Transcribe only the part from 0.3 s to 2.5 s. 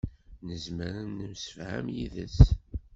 Nezmer ad nemsefham yid-s.